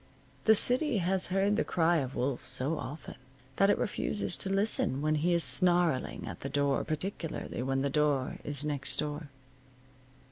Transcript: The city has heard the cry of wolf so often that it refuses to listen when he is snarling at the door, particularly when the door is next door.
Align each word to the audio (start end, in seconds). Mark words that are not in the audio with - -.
The 0.45 0.55
city 0.55 0.97
has 0.97 1.27
heard 1.27 1.57
the 1.57 1.63
cry 1.63 1.97
of 1.97 2.15
wolf 2.15 2.43
so 2.43 2.79
often 2.79 3.17
that 3.57 3.69
it 3.69 3.77
refuses 3.77 4.35
to 4.37 4.49
listen 4.49 4.99
when 5.03 5.13
he 5.13 5.31
is 5.31 5.43
snarling 5.43 6.25
at 6.27 6.39
the 6.39 6.49
door, 6.49 6.83
particularly 6.83 7.61
when 7.61 7.83
the 7.83 7.89
door 7.91 8.39
is 8.43 8.65
next 8.65 8.97
door. 8.97 9.29